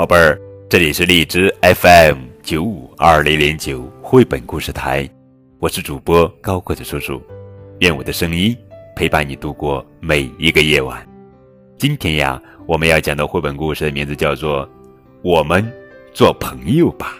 [0.00, 5.06] 宝贝儿，这里是荔枝 FM 九五二零零九绘本故事台，
[5.58, 7.22] 我是主播高个子叔叔，
[7.80, 8.56] 愿我的声音
[8.96, 11.06] 陪伴你度过每一个夜晚。
[11.76, 14.66] 今天呀，我们要讲的绘本故事的名字叫做
[15.22, 15.70] 《我们
[16.14, 17.14] 做朋友吧》，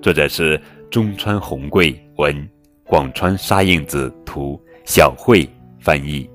[0.00, 2.48] 作者是中川红贵文，
[2.84, 5.44] 广川沙印子图，小慧
[5.80, 6.30] 翻译。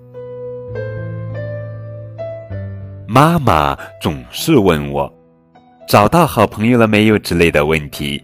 [3.08, 5.10] 妈妈总是问我
[5.88, 8.22] ：“找到好朋友了没有？”之类的问题。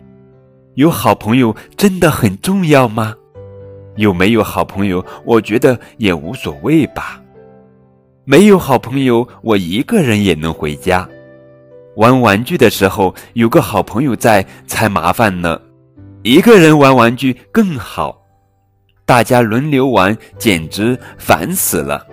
[0.76, 3.16] 有好朋友真的很重要吗？
[3.96, 7.22] 有没有好朋友，我觉得也无所谓吧。
[8.26, 11.08] 没有好朋友，我一个人也能回家。
[11.96, 15.62] 玩玩具的时候，有个好朋友在才麻烦呢。
[16.24, 18.20] 一个人玩玩具更好，
[19.06, 22.08] 大家轮流玩，简直烦死了。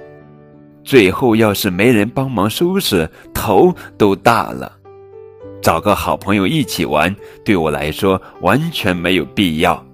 [0.84, 4.79] 最后，要是没人帮忙收拾，头都大了。
[5.61, 9.85] 找个好朋友一起玩，对我来说完全没有必要。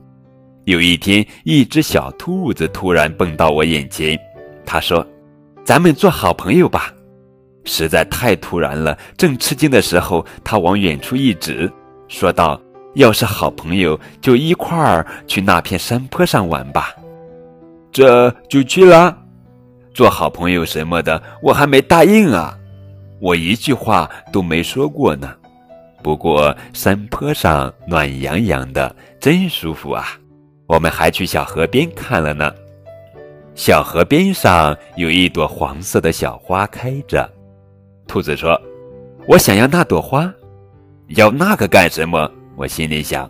[0.64, 4.18] 有一天，一只小兔子突然蹦到我眼前，
[4.64, 5.06] 他说
[5.64, 6.92] ：“咱们做好朋友吧。”
[7.64, 11.70] 实在太突然了，正吃惊的时候，他往远处一指，
[12.08, 12.60] 说道
[12.94, 16.94] ：“要是好朋友，就一块儿去那片山坡上玩吧。”
[17.90, 19.16] 这就去了。
[19.94, 22.56] 做好朋友什么的，我还没答应啊！
[23.20, 25.34] 我一句话都没说过呢。
[26.06, 30.06] 不过山坡上暖洋洋的，真舒服啊！
[30.68, 32.54] 我们还去小河边看了呢。
[33.56, 37.28] 小河边上有一朵黄色的小花开着。
[38.06, 38.56] 兔子说
[39.26, 40.32] ：“我想要那朵花，
[41.08, 43.28] 要那个干什么？”我心里想，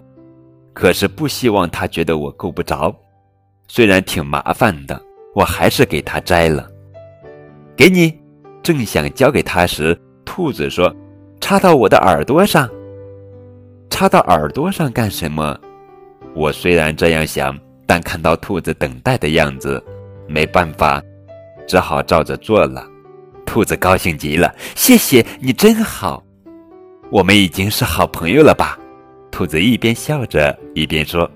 [0.74, 2.94] 可是不希望他觉得我够不着，
[3.68, 5.00] 虽然挺麻烦的。
[5.34, 6.70] 我还是给它摘了，
[7.74, 8.14] 给你。
[8.62, 10.94] 正想交给他时，兔子说
[11.46, 12.68] ：“插到我的耳朵上。”
[13.88, 15.56] 插到耳朵上干什么？
[16.34, 19.80] 我虽然这样想，但看到兔子等待的样子，
[20.26, 21.00] 没办法，
[21.64, 22.84] 只好照着做了。
[23.46, 26.20] 兔子高兴极了：“谢谢你，真好。
[27.12, 28.76] 我们已经是好朋友了吧？”
[29.30, 31.30] 兔子一边笑着一边说。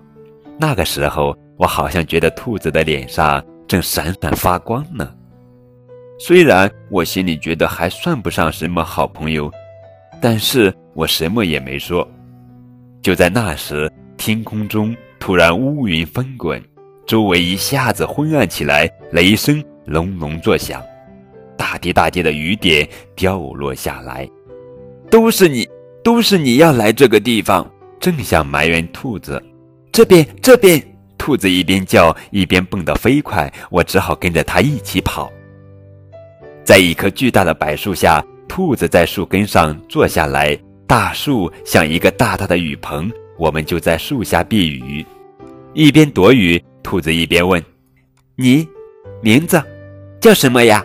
[0.58, 3.40] 那个时候，我好像觉得兔子的脸上……
[3.68, 5.08] 正闪闪发光呢。
[6.18, 9.48] 虽然我心里觉得还算不上什么好朋友，
[10.20, 12.06] 但是我什么也没说。
[13.02, 16.62] 就在那时，天空中突然乌云翻滚，
[17.06, 20.82] 周围一下子昏暗起来，雷声隆隆作响，
[21.56, 22.86] 大滴大滴的雨点
[23.16, 24.28] 掉落下来。
[25.10, 25.68] 都是你，
[26.04, 29.42] 都是你要来这个地方，正想埋怨兔子，
[29.90, 30.82] 这边，这边。
[31.18, 35.30] 兔子一边叫一边蹦得飞快，我只好跟着它一起跑。
[36.64, 45.06] 在一棵巨大的柏树下，兔子在树根上坐下来，大树像一个大大的雨棚，我们就在树下避雨。
[45.72, 47.62] 一边躲雨，兔子一边问
[48.34, 48.68] ：“你
[49.22, 49.62] 名字
[50.20, 50.84] 叫什么呀？”“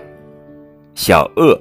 [0.94, 1.60] 小鳄。”“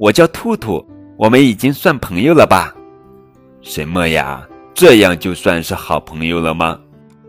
[0.00, 0.82] 我叫兔兔。
[1.18, 2.74] ”“我们已经算朋友了吧
[3.60, 4.42] ？”“什么呀？
[4.72, 6.80] 这样就算是好朋友了吗？”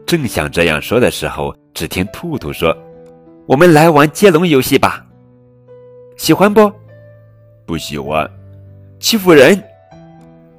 [0.08, 2.74] 正想这样说的时候，只听兔兔说
[3.46, 5.06] ：“我们来玩接龙游戏吧，
[6.16, 6.72] 喜欢不？
[7.66, 8.30] 不喜欢，
[9.00, 9.62] 欺负人，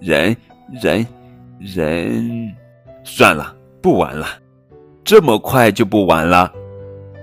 [0.01, 0.37] 人，
[0.83, 1.07] 人，
[1.61, 2.53] 人，
[3.05, 4.27] 算了，不玩了。
[5.05, 6.53] 这么快就不玩了？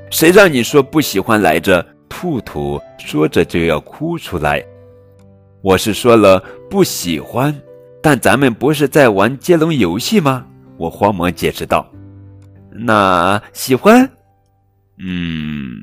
[0.10, 1.86] 谁让你说不喜欢来着？”
[2.16, 4.64] 兔兔说着就要哭出来。
[5.62, 6.40] 我是说了
[6.70, 7.54] 不喜欢，
[8.02, 10.46] 但咱们不是在玩接龙游戏吗？
[10.78, 11.86] 我慌忙解释道。
[12.72, 14.08] 那喜欢，
[15.00, 15.82] 嗯，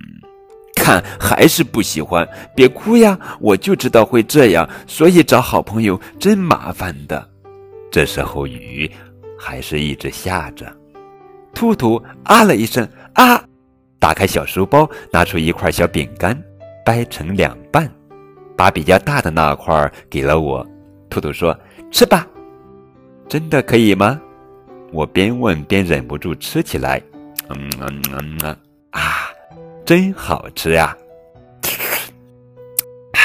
[0.90, 2.28] 看还是不喜欢。
[2.54, 7.28] 别哭呀，我就知道会这样，所以找好朋友真麻烦的。
[7.90, 8.90] 这时候雨
[9.38, 10.66] 还是一直下着。
[11.54, 13.42] 兔兔啊了一声啊，
[13.98, 16.36] 打开小书包，拿出一块小饼干，
[16.84, 17.88] 掰成两半，
[18.56, 20.66] 把比较大的那块给了我。
[21.08, 21.56] 兔兔说
[21.90, 22.26] ：“吃吧，
[23.28, 24.20] 真的可以吗？”
[24.92, 27.00] 我边问边忍不住吃起来，
[27.48, 28.02] 嗯嗯
[28.42, 28.56] 嗯
[28.90, 29.30] 啊，
[29.84, 30.96] 真好吃呀！
[33.12, 33.20] 啊，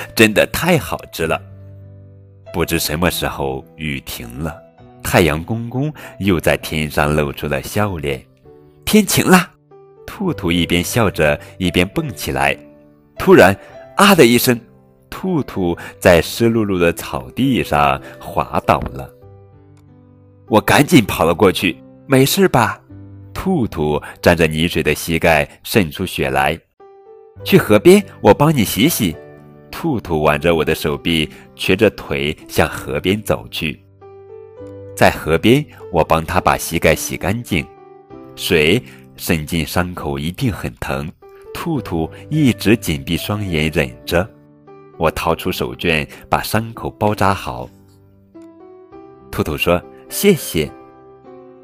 [0.16, 1.40] 真的太好吃了。
[2.52, 4.56] 不知什么时候雨停了，
[5.02, 8.24] 太阳公公又在天上露出了笑脸。
[8.86, 9.50] 天晴了，
[10.06, 12.56] 兔兔一边笑着一边蹦起来。
[13.18, 13.54] 突然，
[13.96, 14.58] 啊的一声，
[15.10, 19.10] 兔兔在湿漉漉的草地上滑倒了。
[20.48, 21.76] 我赶紧跑了过去，
[22.06, 22.80] 没事吧？
[23.36, 26.58] 兔兔沾着泥水的膝盖渗出血来。
[27.44, 29.14] 去河边，我帮你洗洗。
[29.70, 33.78] 兔兔挽着我的手臂，瘸着腿向河边走去。
[34.96, 35.62] 在河边，
[35.92, 37.64] 我帮他把膝盖洗干净，
[38.36, 38.82] 水
[39.16, 41.06] 渗进伤口一定很疼。
[41.52, 44.26] 兔兔一直紧闭双眼忍着。
[44.96, 47.68] 我掏出手绢，把伤口包扎好。
[49.30, 50.70] 兔兔说：“谢谢。”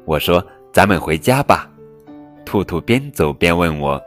[0.05, 1.69] 我说：“咱们回家吧。”
[2.43, 4.01] 兔兔边走边问我：“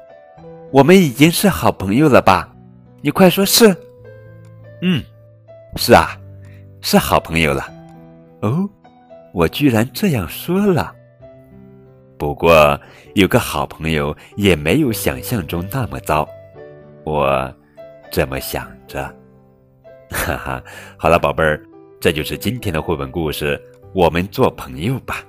[0.71, 2.53] 我们已经是好朋友了吧？”
[3.01, 3.75] 你快说是。
[4.83, 5.03] 嗯，
[5.77, 6.19] 是啊，
[6.83, 7.67] 是好朋友了。
[8.43, 8.69] 哦，
[9.33, 10.95] 我居然这样说了。
[12.19, 12.79] 不过
[13.15, 16.29] 有个好朋友也没有想象中那么糟，
[17.05, 17.55] 我
[18.11, 19.05] 这么想着。
[20.11, 20.63] 哈哈，
[20.97, 21.63] 好了，宝贝儿，
[22.01, 23.61] 这就是今天的绘本故事。
[23.93, 25.25] 我们做朋友吧，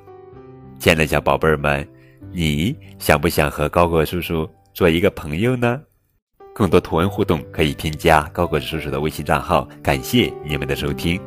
[0.79, 1.85] 亲爱的小宝贝儿们，
[2.31, 5.81] 你想不想和高果叔叔做一个朋友呢？
[6.53, 9.67] 更多图文互动可以添加高果叔叔的微信账号。
[9.81, 11.19] 感谢你们的收听。